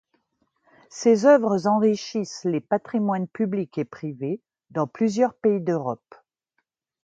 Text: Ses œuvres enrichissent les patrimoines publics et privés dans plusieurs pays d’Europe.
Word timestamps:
Ses 0.89 1.27
œuvres 1.27 1.67
enrichissent 1.67 2.43
les 2.45 2.59
patrimoines 2.59 3.27
publics 3.27 3.77
et 3.77 3.85
privés 3.85 4.41
dans 4.71 4.87
plusieurs 4.87 5.35
pays 5.35 5.61
d’Europe. 5.61 6.15